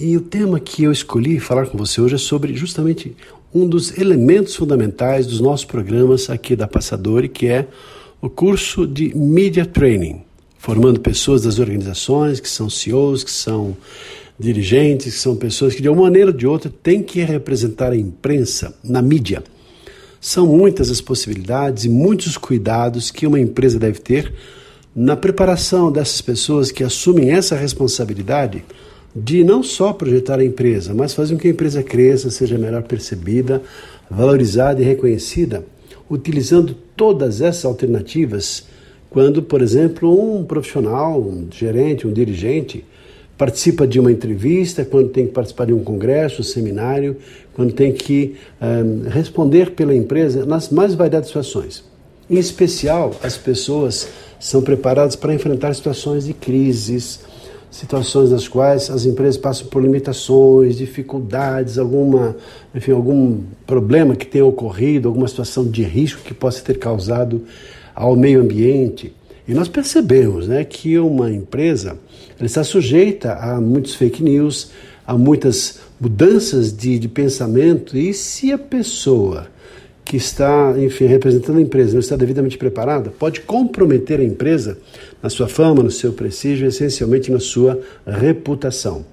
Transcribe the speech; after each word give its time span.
e 0.00 0.16
o 0.16 0.20
tema 0.20 0.60
que 0.60 0.84
eu 0.84 0.92
escolhi 0.92 1.40
falar 1.40 1.66
com 1.66 1.76
você 1.76 2.00
hoje 2.00 2.14
é 2.14 2.18
sobre 2.18 2.54
justamente 2.54 3.16
um 3.52 3.68
dos 3.68 3.98
elementos 3.98 4.54
fundamentais 4.54 5.26
dos 5.26 5.40
nossos 5.40 5.66
programas 5.66 6.30
aqui 6.30 6.54
da 6.54 6.68
Passadori, 6.68 7.28
que 7.28 7.48
é 7.48 7.66
o 8.22 8.30
curso 8.30 8.86
de 8.86 9.12
Media 9.16 9.66
Training, 9.66 10.22
formando 10.56 11.00
pessoas 11.00 11.42
das 11.42 11.58
organizações 11.58 12.38
que 12.38 12.48
são 12.48 12.70
CEOs, 12.70 13.24
que 13.24 13.30
são 13.32 13.76
dirigentes, 14.38 15.14
que 15.14 15.20
são 15.20 15.34
pessoas 15.34 15.74
que 15.74 15.82
de 15.82 15.88
uma 15.88 16.02
maneira 16.02 16.30
ou 16.30 16.36
de 16.36 16.46
outra 16.46 16.72
têm 16.80 17.02
que 17.02 17.20
representar 17.22 17.90
a 17.90 17.96
imprensa 17.96 18.72
na 18.84 19.02
mídia. 19.02 19.42
São 20.20 20.46
muitas 20.46 20.92
as 20.92 21.00
possibilidades 21.00 21.86
e 21.86 21.88
muitos 21.88 22.28
os 22.28 22.38
cuidados 22.38 23.10
que 23.10 23.26
uma 23.26 23.40
empresa 23.40 23.80
deve 23.80 23.98
ter 23.98 24.32
na 24.94 25.16
preparação 25.16 25.90
dessas 25.90 26.20
pessoas 26.20 26.70
que 26.70 26.84
assumem 26.84 27.32
essa 27.32 27.56
responsabilidade 27.56 28.62
de 29.22 29.44
não 29.44 29.62
só 29.62 29.92
projetar 29.92 30.38
a 30.38 30.44
empresa, 30.44 30.94
mas 30.94 31.14
fazer 31.14 31.34
com 31.34 31.40
que 31.40 31.48
a 31.48 31.50
empresa 31.50 31.82
cresça, 31.82 32.30
seja 32.30 32.58
melhor 32.58 32.82
percebida, 32.82 33.62
valorizada 34.10 34.80
e 34.80 34.84
reconhecida, 34.84 35.64
utilizando 36.10 36.74
todas 36.96 37.40
essas 37.40 37.64
alternativas 37.64 38.64
quando, 39.10 39.42
por 39.42 39.62
exemplo, 39.62 40.36
um 40.36 40.44
profissional, 40.44 41.20
um 41.20 41.48
gerente, 41.50 42.06
um 42.06 42.12
dirigente 42.12 42.84
participa 43.36 43.86
de 43.86 44.00
uma 44.00 44.10
entrevista, 44.10 44.84
quando 44.84 45.10
tem 45.10 45.26
que 45.26 45.32
participar 45.32 45.66
de 45.66 45.72
um 45.72 45.82
congresso, 45.82 46.40
um 46.40 46.44
seminário, 46.44 47.16
quando 47.54 47.72
tem 47.72 47.92
que 47.92 48.34
um, 48.60 49.06
eh, 49.06 49.10
responder 49.10 49.70
pela 49.70 49.94
empresa 49.94 50.44
nas 50.44 50.70
mais 50.70 50.94
variadas 50.94 51.28
situações. 51.28 51.84
Em 52.28 52.36
especial, 52.36 53.14
as 53.22 53.38
pessoas 53.38 54.08
são 54.40 54.60
preparadas 54.60 55.14
para 55.14 55.32
enfrentar 55.32 55.72
situações 55.72 56.26
de 56.26 56.34
crises, 56.34 57.20
situações 57.70 58.30
nas 58.30 58.48
quais 58.48 58.90
as 58.90 59.04
empresas 59.04 59.36
passam 59.36 59.66
por 59.66 59.82
limitações, 59.82 60.76
dificuldades, 60.76 61.78
alguma, 61.78 62.36
enfim, 62.74 62.92
algum 62.92 63.40
problema 63.66 64.16
que 64.16 64.26
tenha 64.26 64.44
ocorrido, 64.44 65.08
alguma 65.08 65.28
situação 65.28 65.66
de 65.66 65.82
risco 65.82 66.22
que 66.22 66.32
possa 66.34 66.62
ter 66.62 66.78
causado 66.78 67.44
ao 67.94 68.16
meio 68.16 68.40
ambiente. 68.40 69.14
E 69.46 69.54
nós 69.54 69.68
percebemos 69.68 70.46
né, 70.46 70.64
que 70.64 70.98
uma 70.98 71.30
empresa 71.30 71.98
está 72.40 72.62
sujeita 72.62 73.34
a 73.34 73.60
muitos 73.60 73.94
fake 73.94 74.22
news, 74.22 74.70
a 75.06 75.16
muitas 75.16 75.80
mudanças 76.00 76.72
de, 76.72 76.98
de 76.98 77.08
pensamento, 77.08 77.96
e 77.96 78.12
se 78.12 78.52
a 78.52 78.58
pessoa 78.58 79.46
que 80.08 80.16
está, 80.16 80.74
enfim, 80.78 81.04
representando 81.04 81.58
a 81.58 81.60
empresa 81.60 81.92
não 81.92 82.00
está 82.00 82.16
devidamente 82.16 82.56
preparada, 82.56 83.10
pode 83.10 83.42
comprometer 83.42 84.20
a 84.20 84.24
empresa 84.24 84.78
na 85.22 85.28
sua 85.28 85.46
fama, 85.46 85.82
no 85.82 85.90
seu 85.90 86.14
prestígio, 86.14 86.66
essencialmente 86.66 87.30
na 87.30 87.38
sua 87.38 87.78
reputação. 88.06 89.04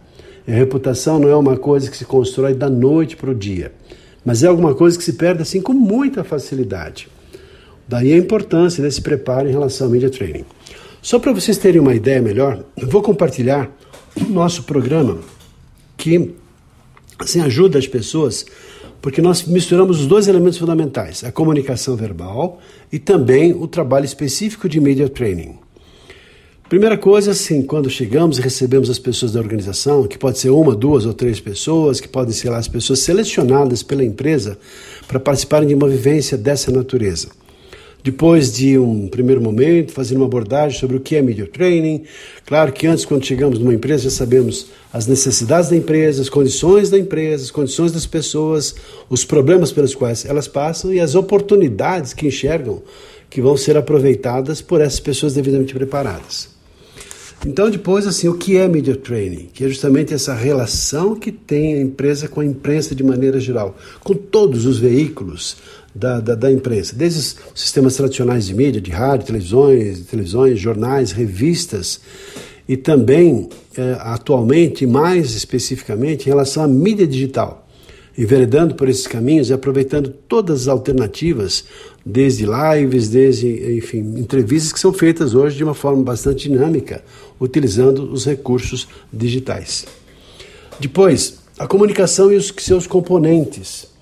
E 0.47 0.53
a 0.53 0.55
reputação 0.55 1.19
não 1.19 1.27
é 1.27 1.35
uma 1.35 1.57
coisa 1.57 1.91
que 1.91 1.97
se 1.97 2.05
constrói 2.05 2.53
da 2.53 2.69
noite 2.69 3.17
para 3.17 3.29
o 3.29 3.35
dia, 3.35 3.73
mas 4.23 4.41
é 4.41 4.47
alguma 4.47 4.73
coisa 4.73 4.97
que 4.97 5.03
se 5.03 5.11
perde 5.11 5.41
assim 5.41 5.59
com 5.59 5.73
muita 5.73 6.23
facilidade. 6.23 7.09
Daí 7.85 8.13
a 8.13 8.17
importância 8.17 8.81
desse 8.81 9.01
preparo 9.01 9.49
em 9.49 9.51
relação 9.51 9.87
ao 9.87 9.91
media 9.91 10.09
training. 10.09 10.45
Só 11.01 11.19
para 11.19 11.33
vocês 11.33 11.57
terem 11.57 11.81
uma 11.81 11.93
ideia 11.93 12.21
melhor, 12.21 12.63
eu 12.77 12.87
vou 12.87 13.01
compartilhar 13.01 13.69
o 14.15 14.31
nosso 14.31 14.63
programa 14.63 15.19
que 15.97 16.35
assim 17.19 17.41
ajuda 17.41 17.77
as 17.77 17.85
pessoas 17.85 18.45
porque 19.05 19.21
nós 19.21 19.43
misturamos 19.43 19.99
os 19.99 20.07
dois 20.07 20.27
elementos 20.27 20.57
fundamentais, 20.57 21.23
a 21.23 21.31
comunicação 21.31 21.95
verbal 21.95 22.59
e 22.91 22.97
também 22.97 23.53
o 23.53 23.67
trabalho 23.67 24.03
específico 24.03 24.67
de 24.67 24.81
media 24.81 25.07
training. 25.07 25.59
Primeira 26.67 26.97
coisa, 26.97 27.29
assim, 27.29 27.61
quando 27.61 27.87
chegamos 27.87 28.39
e 28.39 28.41
recebemos 28.41 28.89
as 28.89 28.97
pessoas 28.97 29.31
da 29.31 29.39
organização, 29.39 30.07
que 30.07 30.17
pode 30.17 30.39
ser 30.39 30.49
uma, 30.49 30.73
duas 30.73 31.05
ou 31.05 31.13
três 31.13 31.39
pessoas, 31.39 31.99
que 31.99 32.07
podem 32.07 32.33
ser 32.33 32.49
lá 32.49 32.57
as 32.57 32.67
pessoas 32.67 32.97
selecionadas 32.97 33.83
pela 33.83 34.03
empresa 34.03 34.57
para 35.07 35.19
participarem 35.19 35.67
de 35.67 35.75
uma 35.75 35.87
vivência 35.87 36.35
dessa 36.35 36.71
natureza. 36.71 37.27
Depois 38.05 38.53
de 38.53 38.77
um 38.77 39.07
primeiro 39.07 39.41
momento, 39.41 39.91
fazer 39.91 40.15
uma 40.15 40.27
abordagem 40.27 40.79
sobre 40.79 40.95
o 40.95 40.99
que 40.99 41.15
é 41.15 41.23
media 41.23 41.47
training. 41.47 42.03
Claro 42.45 42.71
que 42.71 42.85
antes, 42.85 43.03
quando 43.03 43.25
chegamos 43.25 43.57
numa 43.57 43.73
empresa, 43.73 44.03
já 44.03 44.11
sabemos 44.11 44.67
as 44.93 45.07
necessidades 45.07 45.71
da 45.71 45.75
empresa, 45.75 46.21
as 46.21 46.29
condições 46.29 46.91
da 46.91 46.99
empresa, 46.99 47.45
as 47.45 47.49
condições 47.49 47.91
das 47.91 48.05
pessoas, 48.05 48.75
os 49.09 49.25
problemas 49.25 49.71
pelos 49.71 49.95
quais 49.95 50.23
elas 50.23 50.47
passam 50.47 50.93
e 50.93 50.99
as 50.99 51.15
oportunidades 51.15 52.13
que 52.13 52.27
enxergam 52.27 52.83
que 53.27 53.41
vão 53.41 53.57
ser 53.57 53.75
aproveitadas 53.75 54.61
por 54.61 54.81
essas 54.81 54.99
pessoas 54.99 55.33
devidamente 55.33 55.73
preparadas. 55.73 56.53
Então, 57.43 57.71
depois, 57.71 58.05
assim, 58.05 58.27
o 58.27 58.35
que 58.35 58.55
é 58.55 58.67
media 58.67 58.95
training? 58.95 59.49
Que 59.51 59.65
é 59.65 59.67
justamente 59.67 60.13
essa 60.13 60.35
relação 60.35 61.15
que 61.15 61.31
tem 61.31 61.73
a 61.73 61.81
empresa 61.81 62.27
com 62.27 62.39
a 62.39 62.45
imprensa 62.45 62.93
de 62.93 63.03
maneira 63.03 63.39
geral, 63.39 63.75
com 64.03 64.13
todos 64.13 64.67
os 64.67 64.77
veículos 64.77 65.57
da, 65.95 66.19
da, 66.19 66.35
da, 66.35 66.51
imprensa, 66.51 66.93
desde 66.93 67.19
os 67.19 67.37
sistemas 67.55 67.95
tradicionais 67.95 68.45
de 68.45 68.53
mídia, 68.53 68.81
de 68.81 68.91
rádio, 68.91 69.27
televisões, 69.27 70.01
televisões, 70.01 70.59
jornais, 70.59 71.13
revistas, 71.13 72.01
e 72.67 72.75
também, 72.75 73.47
é, 73.77 73.95
atualmente, 74.01 74.85
mais 74.85 75.33
especificamente, 75.35 76.25
em 76.25 76.29
relação 76.29 76.63
à 76.63 76.67
mídia 76.67 77.07
digital, 77.07 77.65
enveredando 78.17 78.75
por 78.75 78.89
esses 78.89 79.07
caminhos 79.07 79.49
e 79.49 79.53
aproveitando 79.53 80.09
todas 80.27 80.63
as 80.63 80.67
alternativas, 80.67 81.63
desde 82.05 82.45
lives, 82.45 83.07
desde, 83.09 83.77
enfim, 83.77 83.99
entrevistas 84.17 84.73
que 84.73 84.79
são 84.79 84.91
feitas 84.91 85.33
hoje 85.33 85.55
de 85.55 85.63
uma 85.63 85.73
forma 85.73 86.03
bastante 86.03 86.49
dinâmica, 86.49 87.03
utilizando 87.39 88.11
os 88.11 88.25
recursos 88.25 88.87
digitais. 89.13 89.85
Depois, 90.79 91.39
a 91.57 91.67
comunicação 91.67 92.31
e 92.33 92.35
os 92.35 92.53
seus 92.57 92.85
componentes 92.85 93.94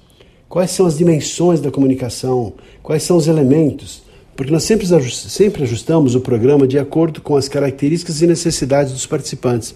Quais 0.54 0.70
são 0.70 0.86
as 0.86 1.00
dimensões 1.00 1.60
da 1.60 1.72
comunicação? 1.72 2.54
Quais 2.84 3.02
são 3.02 3.18
os 3.18 3.28
elementos? 3.28 4.04
Porque 4.36 4.52
nós 4.52 4.64
sempre, 4.64 4.86
sempre 5.12 5.64
ajustamos 5.64 6.14
o 6.14 6.22
programa 6.22 6.68
de 6.68 6.78
acordo 6.78 7.22
com 7.22 7.36
as 7.36 7.48
características 7.48 8.22
e 8.22 8.28
necessidades 8.28 8.94
dos 8.94 9.08
participantes. 9.08 9.74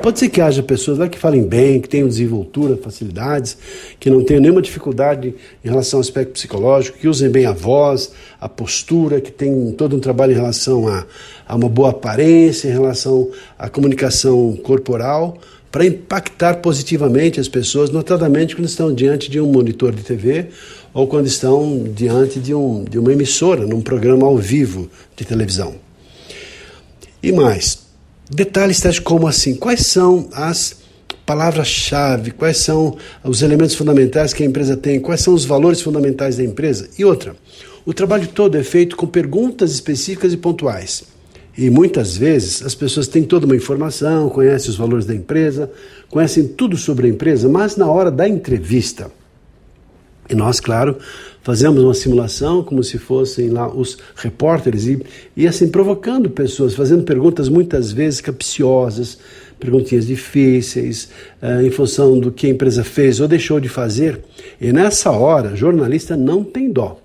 Pode 0.00 0.20
ser 0.20 0.28
que 0.28 0.40
haja 0.40 0.62
pessoas 0.62 0.96
lá 0.96 1.08
que 1.08 1.18
falem 1.18 1.42
bem, 1.42 1.80
que 1.80 1.88
tenham 1.88 2.06
desenvoltura, 2.06 2.76
facilidades, 2.76 3.58
que 3.98 4.08
não 4.08 4.22
tenham 4.22 4.40
nenhuma 4.40 4.62
dificuldade 4.62 5.34
em 5.64 5.68
relação 5.68 5.98
ao 5.98 6.00
aspecto 6.00 6.32
psicológico, 6.32 6.98
que 6.98 7.08
usem 7.08 7.28
bem 7.28 7.46
a 7.46 7.52
voz, 7.52 8.12
a 8.40 8.48
postura, 8.48 9.20
que 9.20 9.32
tenham 9.32 9.72
todo 9.72 9.96
um 9.96 10.00
trabalho 10.00 10.32
em 10.32 10.36
relação 10.36 10.86
a, 10.86 11.04
a 11.46 11.56
uma 11.56 11.68
boa 11.68 11.90
aparência, 11.90 12.68
em 12.68 12.72
relação 12.72 13.28
à 13.58 13.68
comunicação 13.68 14.56
corporal 14.62 15.36
para 15.70 15.84
impactar 15.84 16.56
positivamente 16.56 17.38
as 17.38 17.48
pessoas, 17.48 17.90
notadamente 17.90 18.56
quando 18.56 18.68
estão 18.68 18.94
diante 18.94 19.30
de 19.30 19.38
um 19.40 19.46
monitor 19.46 19.92
de 19.92 20.02
TV 20.02 20.46
ou 20.94 21.06
quando 21.06 21.26
estão 21.26 21.84
diante 21.94 22.40
de, 22.40 22.54
um, 22.54 22.84
de 22.84 22.98
uma 22.98 23.12
emissora, 23.12 23.66
num 23.66 23.82
programa 23.82 24.26
ao 24.26 24.36
vivo 24.36 24.88
de 25.14 25.24
televisão. 25.24 25.74
E 27.22 27.32
mais, 27.32 27.87
detalhes 28.30 28.80
tais 28.80 28.98
como 28.98 29.26
assim, 29.26 29.54
quais 29.54 29.86
são 29.86 30.28
as 30.32 30.76
palavras-chave, 31.24 32.30
quais 32.30 32.56
são 32.58 32.96
os 33.22 33.42
elementos 33.42 33.74
fundamentais 33.74 34.32
que 34.32 34.42
a 34.42 34.46
empresa 34.46 34.76
tem, 34.76 34.98
quais 34.98 35.20
são 35.20 35.34
os 35.34 35.44
valores 35.44 35.80
fundamentais 35.80 36.36
da 36.36 36.42
empresa. 36.42 36.88
E 36.98 37.04
outra, 37.04 37.36
o 37.84 37.92
trabalho 37.92 38.26
todo 38.28 38.56
é 38.56 38.62
feito 38.62 38.96
com 38.96 39.06
perguntas 39.06 39.72
específicas 39.72 40.32
e 40.32 40.36
pontuais. 40.36 41.04
E 41.56 41.68
muitas 41.70 42.16
vezes 42.16 42.62
as 42.62 42.74
pessoas 42.74 43.08
têm 43.08 43.24
toda 43.24 43.44
uma 43.44 43.56
informação, 43.56 44.30
conhecem 44.30 44.70
os 44.70 44.76
valores 44.76 45.04
da 45.04 45.14
empresa, 45.14 45.70
conhecem 46.08 46.46
tudo 46.46 46.76
sobre 46.76 47.08
a 47.08 47.10
empresa, 47.10 47.48
mas 47.48 47.76
na 47.76 47.90
hora 47.90 48.10
da 48.10 48.28
entrevista, 48.28 49.10
e 50.28 50.34
nós, 50.34 50.60
claro, 50.60 50.96
fazemos 51.42 51.82
uma 51.82 51.94
simulação 51.94 52.62
como 52.62 52.84
se 52.84 52.98
fossem 52.98 53.48
lá 53.48 53.66
os 53.66 53.96
repórteres 54.14 54.86
e, 54.86 55.02
e 55.36 55.46
assim 55.46 55.68
provocando 55.68 56.28
pessoas, 56.28 56.74
fazendo 56.74 57.02
perguntas 57.02 57.48
muitas 57.48 57.90
vezes 57.90 58.20
capciosas, 58.20 59.18
perguntinhas 59.58 60.06
difíceis, 60.06 61.08
uh, 61.42 61.62
em 61.62 61.70
função 61.70 62.18
do 62.18 62.30
que 62.30 62.46
a 62.46 62.50
empresa 62.50 62.84
fez 62.84 63.20
ou 63.20 63.26
deixou 63.26 63.58
de 63.58 63.68
fazer. 63.68 64.20
E 64.60 64.72
nessa 64.72 65.10
hora, 65.10 65.56
jornalista 65.56 66.16
não 66.16 66.44
tem 66.44 66.70
dó. 66.70 67.00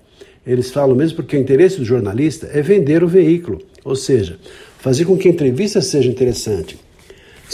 Eles 0.46 0.70
falam 0.70 0.96
mesmo 0.96 1.16
porque 1.16 1.38
o 1.38 1.40
interesse 1.40 1.78
do 1.78 1.86
jornalista 1.86 2.50
é 2.52 2.62
vender 2.62 3.04
o 3.04 3.08
veículo, 3.08 3.62
ou 3.86 3.96
seja, 3.96 4.38
fazer 4.80 5.06
com 5.06 5.18
que 5.18 5.30
a 5.30 5.32
entrevista 5.32 5.82
seja 5.82 6.10
interessante. 6.10 6.78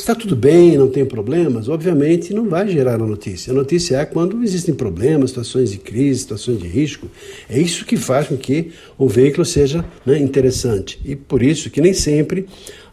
Está 0.01 0.15
tudo 0.15 0.35
bem, 0.35 0.77
não 0.77 0.87
tem 0.87 1.05
problemas, 1.05 1.69
obviamente 1.69 2.33
não 2.33 2.47
vai 2.47 2.67
gerar 2.67 2.95
a 2.95 3.07
notícia. 3.07 3.51
A 3.51 3.55
notícia 3.55 3.97
é 3.97 4.05
quando 4.05 4.43
existem 4.43 4.73
problemas, 4.73 5.31
situações 5.31 5.71
de 5.71 5.77
crise, 5.77 6.21
situações 6.21 6.59
de 6.59 6.67
risco. 6.67 7.07
É 7.49 7.59
isso 7.59 7.85
que 7.85 7.97
faz 7.97 8.27
com 8.27 8.37
que 8.37 8.71
o 8.97 9.07
veículo 9.07 9.45
seja 9.45 9.85
né, 10.05 10.17
interessante. 10.17 10.99
E 11.05 11.15
por 11.15 11.41
isso 11.41 11.69
que 11.69 11.81
nem 11.81 11.93
sempre 11.93 12.47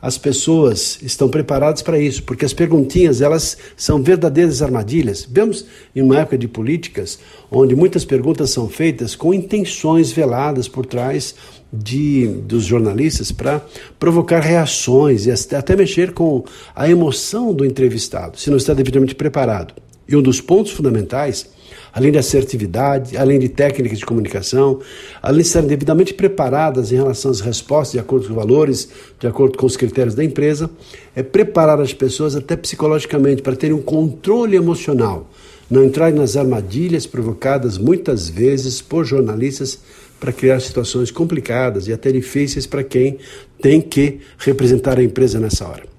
as 0.06 0.16
pessoas 0.16 1.00
estão 1.02 1.28
preparadas 1.28 1.82
para 1.82 1.98
isso, 1.98 2.22
porque 2.22 2.44
as 2.44 2.52
perguntinhas 2.52 3.20
elas 3.20 3.58
são 3.76 4.00
verdadeiras 4.00 4.62
armadilhas. 4.62 5.26
Vemos 5.28 5.66
em 5.96 6.00
uma 6.00 6.20
época 6.20 6.38
de 6.38 6.46
políticas 6.46 7.18
onde 7.50 7.74
muitas 7.74 8.04
perguntas 8.04 8.50
são 8.50 8.68
feitas 8.68 9.16
com 9.16 9.34
intenções 9.34 10.12
veladas 10.12 10.68
por 10.68 10.86
trás 10.86 11.34
de, 11.72 12.28
dos 12.28 12.62
jornalistas 12.62 13.32
para 13.32 13.60
provocar 13.98 14.38
reações 14.38 15.26
e 15.26 15.56
até 15.56 15.74
mexer 15.74 16.12
com 16.12 16.44
a 16.72 16.88
emoção 16.88 17.52
do 17.52 17.64
entrevistado, 17.64 18.38
se 18.38 18.48
não 18.48 18.58
está 18.58 18.72
devidamente 18.74 19.16
preparado. 19.16 19.74
E 20.08 20.14
um 20.14 20.22
dos 20.22 20.40
pontos 20.40 20.70
fundamentais 20.70 21.48
além 21.96 22.12
de 22.12 22.18
assertividade, 22.18 23.16
além 23.16 23.38
de 23.38 23.48
técnicas 23.48 23.98
de 23.98 24.04
comunicação, 24.04 24.80
além 25.22 25.40
de 25.40 25.46
estarem 25.46 25.66
devidamente 25.66 26.12
preparadas 26.12 26.92
em 26.92 26.96
relação 26.96 27.30
às 27.30 27.40
respostas, 27.40 27.92
de 27.92 27.98
acordo 27.98 28.26
com 28.26 28.32
os 28.32 28.36
valores, 28.36 28.90
de 29.18 29.26
acordo 29.26 29.56
com 29.56 29.64
os 29.64 29.78
critérios 29.78 30.14
da 30.14 30.22
empresa, 30.22 30.68
é 31.14 31.22
preparar 31.22 31.80
as 31.80 31.94
pessoas 31.94 32.36
até 32.36 32.54
psicologicamente 32.54 33.40
para 33.40 33.56
terem 33.56 33.74
um 33.74 33.80
controle 33.80 34.56
emocional, 34.56 35.26
não 35.70 35.82
entrarem 35.82 36.14
nas 36.14 36.36
armadilhas 36.36 37.06
provocadas 37.06 37.78
muitas 37.78 38.28
vezes 38.28 38.82
por 38.82 39.06
jornalistas 39.06 39.80
para 40.20 40.34
criar 40.34 40.60
situações 40.60 41.10
complicadas 41.10 41.88
e 41.88 41.94
até 41.94 42.12
difíceis 42.12 42.66
para 42.66 42.84
quem 42.84 43.16
tem 43.58 43.80
que 43.80 44.20
representar 44.36 44.98
a 44.98 45.02
empresa 45.02 45.40
nessa 45.40 45.66
hora. 45.66 45.95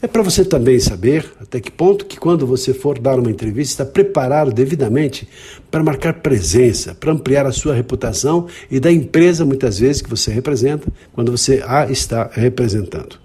É 0.00 0.06
para 0.06 0.22
você 0.22 0.44
também 0.44 0.78
saber 0.78 1.28
até 1.40 1.58
que 1.58 1.72
ponto 1.72 2.06
que 2.06 2.16
quando 2.16 2.46
você 2.46 2.72
for 2.72 3.00
dar 3.00 3.18
uma 3.18 3.32
entrevista 3.32 3.84
preparado 3.84 4.52
devidamente 4.52 5.28
para 5.72 5.82
marcar 5.82 6.14
presença, 6.14 6.94
para 6.94 7.10
ampliar 7.10 7.46
a 7.46 7.52
sua 7.52 7.74
reputação 7.74 8.46
e 8.70 8.78
da 8.78 8.92
empresa 8.92 9.44
muitas 9.44 9.80
vezes 9.80 10.00
que 10.00 10.08
você 10.08 10.30
representa, 10.30 10.86
quando 11.12 11.32
você 11.32 11.64
a 11.66 11.90
está 11.90 12.30
representando. 12.32 13.18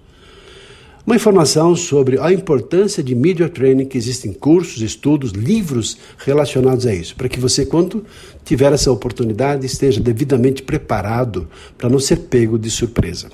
Uma 1.06 1.14
informação 1.14 1.76
sobre 1.76 2.18
a 2.18 2.32
importância 2.32 3.04
de 3.04 3.14
media 3.14 3.48
training, 3.48 3.84
que 3.84 3.98
existem 3.98 4.32
cursos, 4.32 4.82
estudos, 4.82 5.30
livros 5.30 5.98
relacionados 6.18 6.86
a 6.86 6.94
isso, 6.94 7.14
para 7.14 7.28
que 7.28 7.38
você, 7.38 7.64
quando 7.66 8.04
tiver 8.42 8.72
essa 8.72 8.90
oportunidade, 8.90 9.66
esteja 9.66 10.00
devidamente 10.00 10.62
preparado 10.62 11.46
para 11.76 11.90
não 11.90 12.00
ser 12.00 12.16
pego 12.16 12.58
de 12.58 12.70
surpresa. 12.70 13.28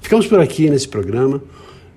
Ficamos 0.00 0.26
por 0.26 0.38
aqui 0.38 0.70
nesse 0.70 0.86
programa. 0.88 1.42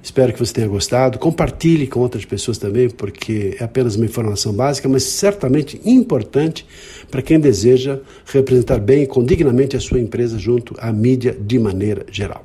Espero 0.06 0.32
que 0.32 0.38
você 0.38 0.54
tenha 0.54 0.68
gostado. 0.68 1.18
Compartilhe 1.18 1.88
com 1.88 2.00
outras 2.00 2.24
pessoas 2.24 2.60
também, 2.60 2.88
porque 2.88 3.58
é 3.60 3.64
apenas 3.64 3.96
uma 3.96 4.06
informação 4.06 4.54
básica, 4.54 4.88
mas 4.88 5.02
certamente 5.02 5.82
importante 5.84 6.64
para 7.10 7.24
quem 7.24 7.40
deseja 7.40 7.98
representar 8.28 8.78
bem 8.80 9.02
e 9.02 9.08
condignamente 9.08 9.76
a 9.76 9.80
sua 9.80 10.00
empresa 10.00 10.38
junto 10.38 10.76
à 10.78 10.94
mídia 10.94 11.36
de 11.36 11.58
maneira 11.58 12.06
geral. 12.12 12.44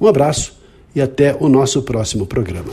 Um 0.00 0.08
abraço 0.08 0.58
e 0.92 1.00
até 1.00 1.36
o 1.38 1.48
nosso 1.48 1.82
próximo 1.82 2.26
programa. 2.26 2.72